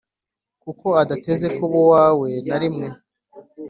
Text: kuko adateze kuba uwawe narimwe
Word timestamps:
kuko 0.63 0.87
adateze 1.03 1.45
kuba 1.57 1.75
uwawe 1.83 2.29
narimwe 2.47 2.87